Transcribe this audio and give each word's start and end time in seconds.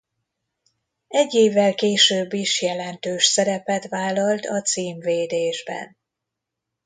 Egy 1.07 1.33
évvel 1.33 1.75
később 1.75 2.33
is 2.33 2.61
jelentős 2.61 3.25
szerepet 3.25 3.87
vállalt 3.87 4.45
a 4.45 4.61
címvédésben. 4.61 5.97